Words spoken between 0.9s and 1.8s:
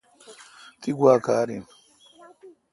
گوا کار این۔